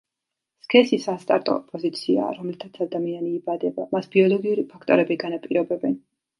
სქესი 0.67 0.97
სასტარტო 1.03 1.57
პოზიციაა 1.73 2.33
რომლითაც 2.39 2.81
ადამიანი 2.87 3.31
იბადება; 3.43 3.87
მას 3.95 4.11
ბიოლოგიური 4.19 4.67
ფაქტორები 4.75 5.23
განაპირობებენ. 5.29 5.99